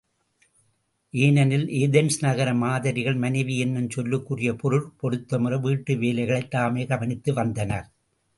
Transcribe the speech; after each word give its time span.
ஏனெனில் 1.13 1.67
ஏதென்ஸ் 1.67 2.17
நகர 2.19 2.53
மாதரிகள் 2.53 3.15
மனைவி 3.15 3.57
என்னும் 3.59 3.87
சொல்லுக்குரிய 3.87 4.53
பொருட் 4.53 4.91
பொருத்தமுற 5.03 5.61
வீட்டு 5.61 5.95
வேலைகளைத் 5.95 6.51
தாமே 6.51 6.85
கவனித்து 6.85 7.33
வந்தனர். 7.33 7.87